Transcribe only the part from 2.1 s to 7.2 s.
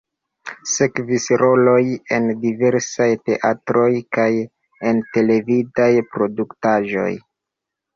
en diversaj teatroj kaj en televidaj produktaĵoj.